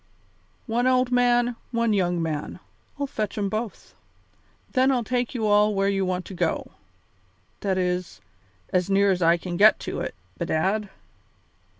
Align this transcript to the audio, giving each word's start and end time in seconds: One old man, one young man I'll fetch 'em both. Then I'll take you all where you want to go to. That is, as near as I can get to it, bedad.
One 0.65 0.87
old 0.87 1.11
man, 1.11 1.57
one 1.69 1.93
young 1.93 2.23
man 2.23 2.59
I'll 2.97 3.05
fetch 3.05 3.37
'em 3.37 3.49
both. 3.49 3.93
Then 4.71 4.91
I'll 4.91 5.03
take 5.03 5.35
you 5.35 5.45
all 5.45 5.75
where 5.75 5.89
you 5.89 6.05
want 6.05 6.25
to 6.25 6.33
go 6.33 6.71
to. 7.61 7.67
That 7.67 7.77
is, 7.77 8.19
as 8.73 8.89
near 8.89 9.11
as 9.11 9.21
I 9.21 9.37
can 9.37 9.57
get 9.57 9.79
to 9.81 9.99
it, 9.99 10.15
bedad. 10.39 10.89